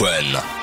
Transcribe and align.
One. 0.00 0.61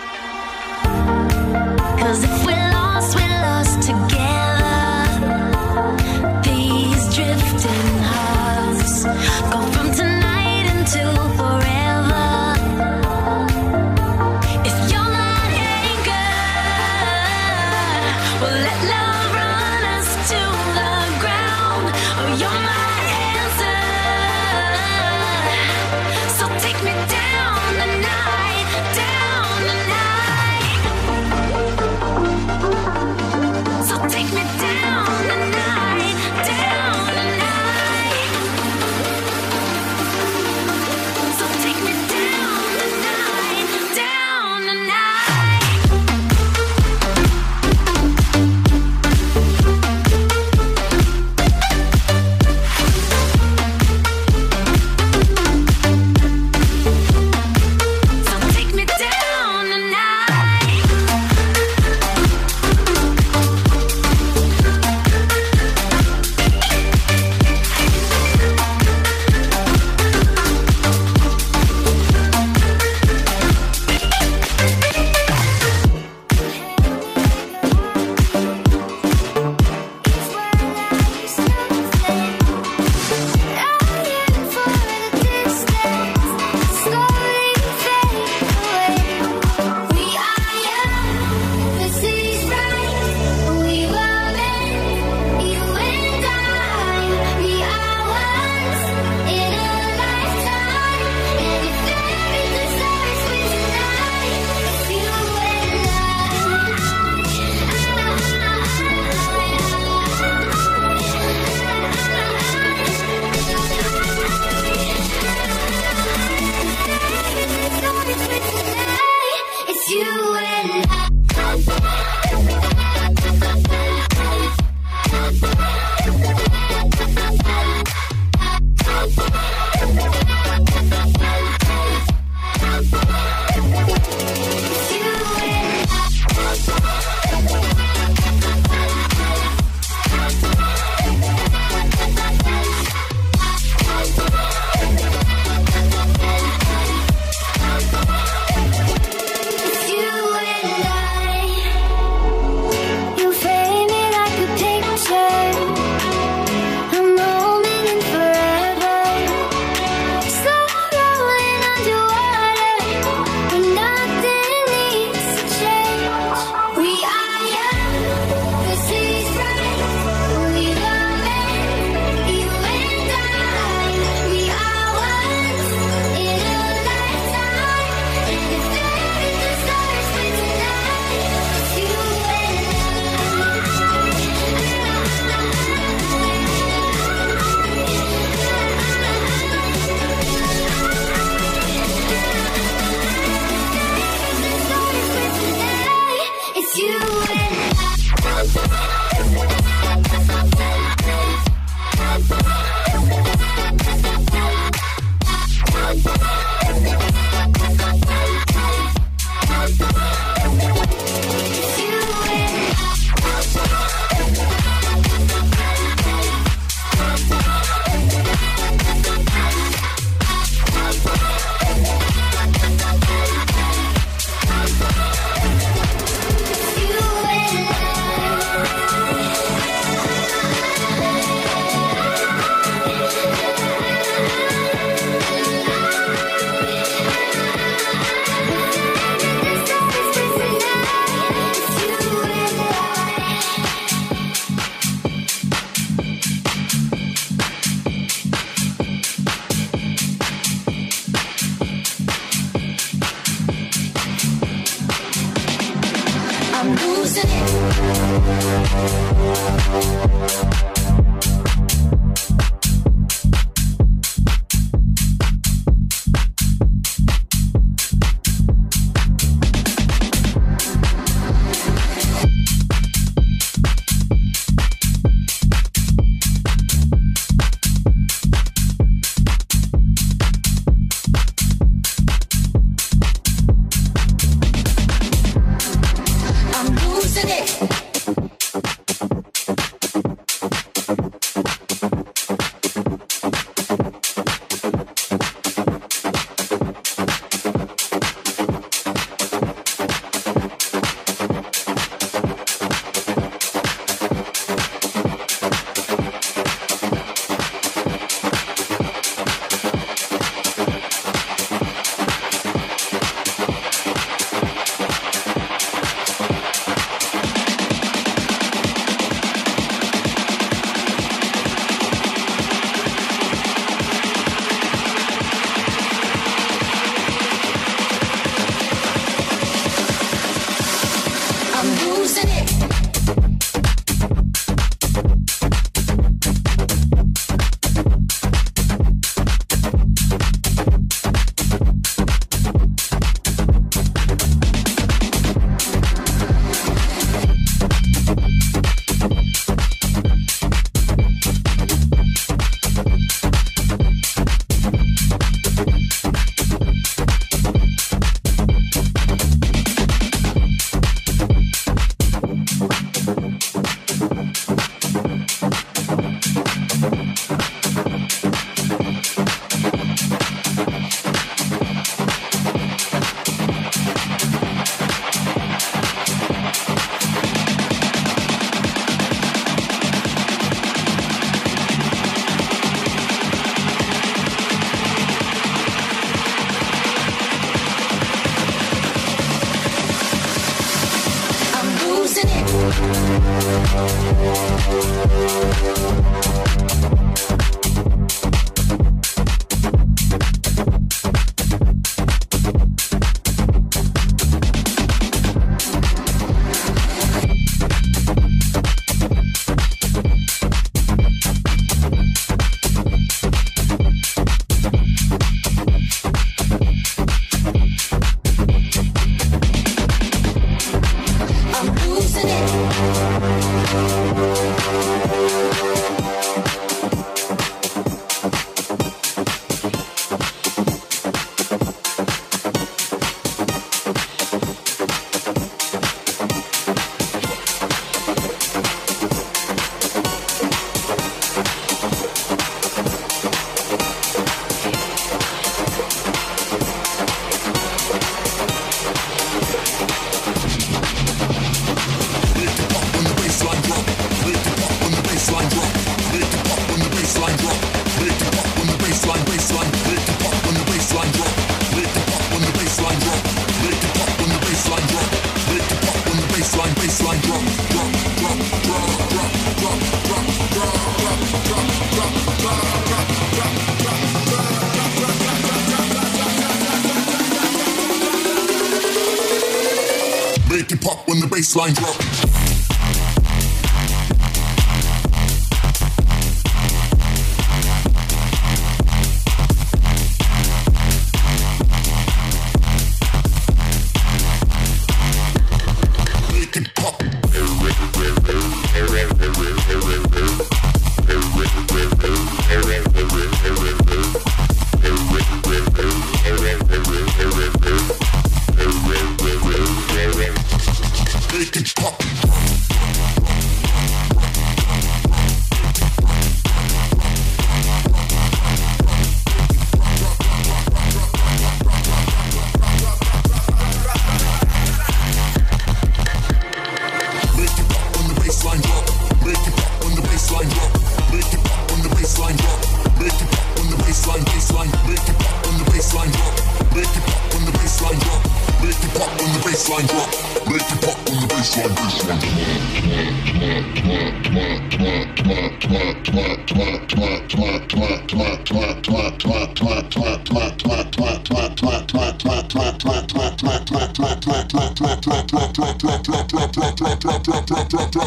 Drop. 481.74 481.99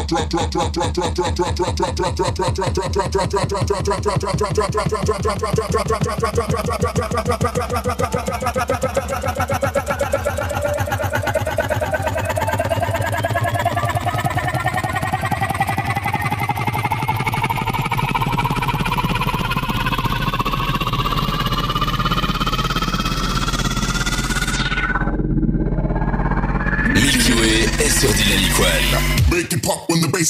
When 0.03 0.29
the 0.29 0.43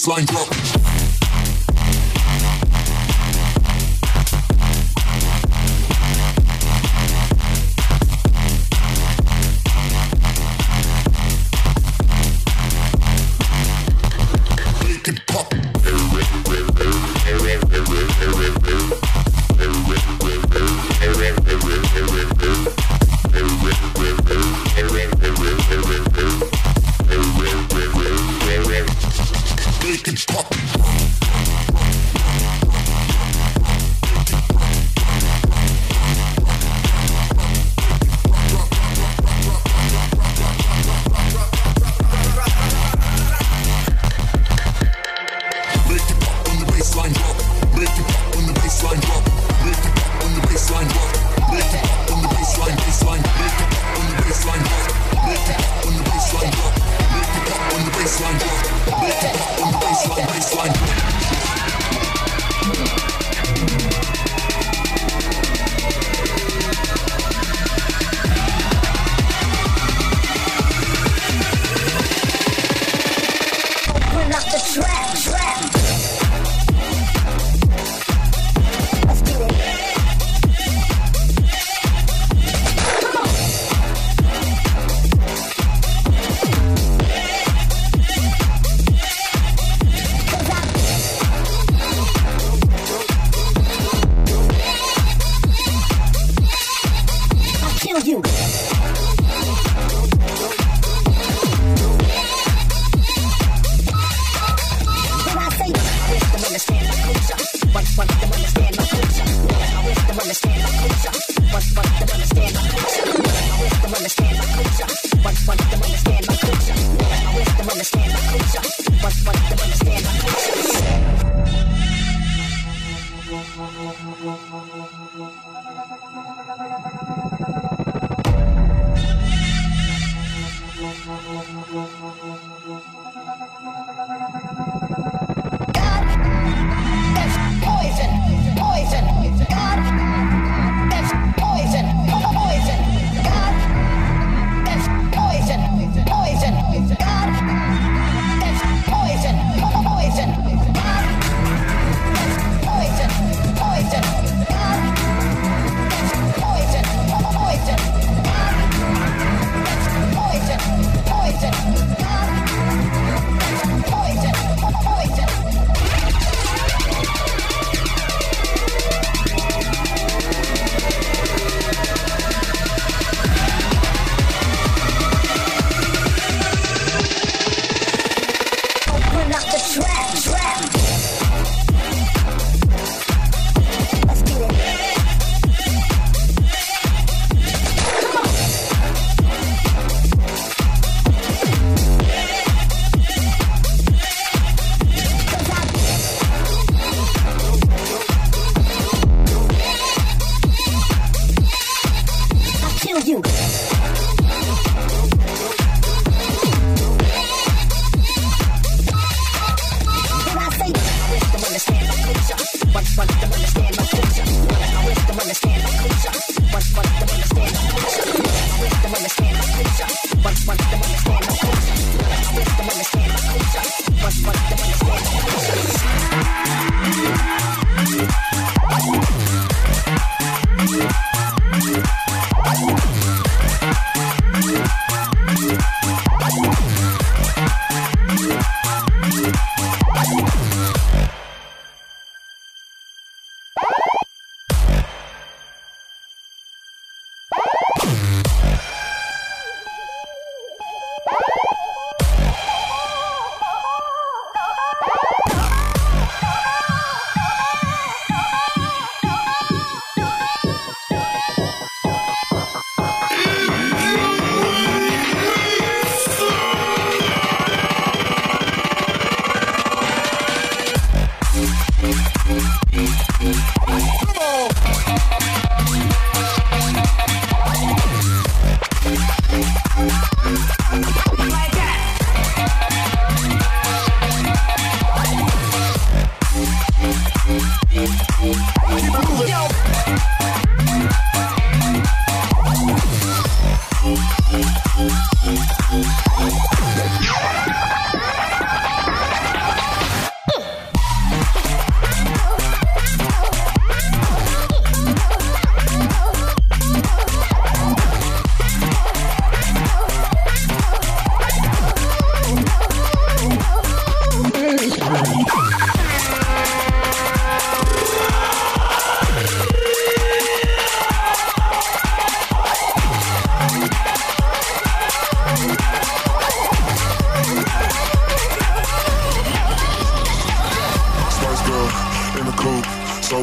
baseline 0.03 0.25
drop. 0.25 0.49
Pop. 15.27 15.62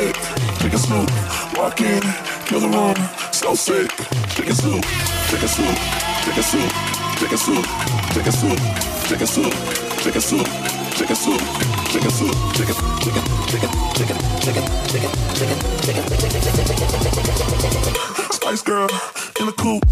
sick. 0.00 0.16
Chicken 0.60 0.78
soup, 0.78 1.08
walk 1.56 1.80
in, 1.80 2.02
kill 2.46 2.60
the 2.60 2.68
room, 2.68 2.96
so 3.32 3.54
sick. 3.54 3.90
Chicken 4.34 4.54
soup, 4.54 4.84
chicken 5.28 5.48
soup, 5.48 5.76
chicken 6.24 6.42
soup, 6.42 6.72
chicken 7.18 7.38
soup, 7.38 7.64
chicken 8.16 8.32
soup, 8.32 8.58
chicken 9.08 9.26
soup, 9.26 9.52
chicken 10.02 10.20
soup, 10.20 10.46
chicken 11.04 11.16
soup, 11.16 11.40
chicken 11.90 12.10
soup, 12.10 12.34
chicken, 12.56 12.80
chicken, 13.00 13.00
chicken, 13.00 13.24
chicken, 13.50 13.60
chicken, 13.60 13.70
chicken, 14.00 14.20
chicken, 14.40 14.66
chicken, 14.90 15.12
chicken. 15.34 15.58
Spice 18.32 18.62
girl 18.62 18.88
in 19.38 19.46
the 19.46 19.52
coupe, 19.52 19.84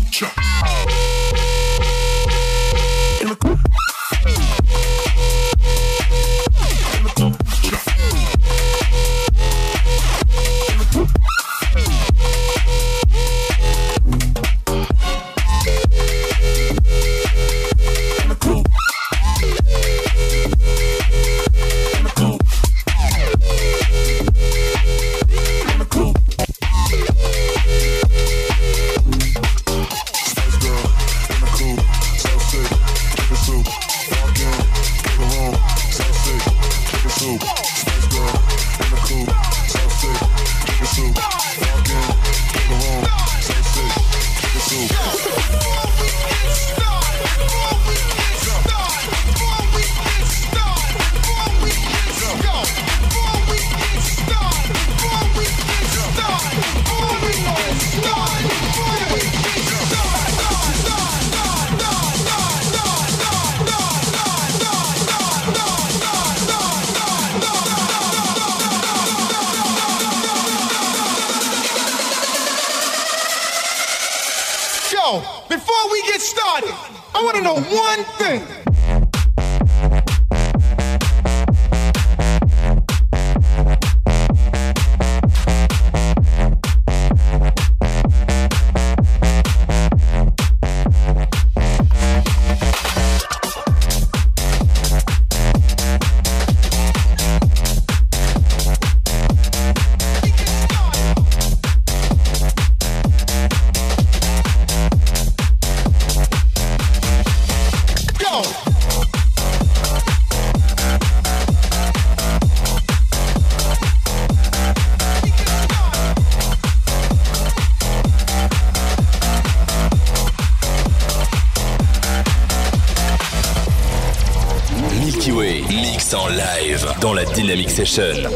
dans 127.01 127.13
la 127.13 127.25
Dynamic 127.25 127.71
Session. 127.71 128.29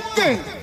To 0.00 0.59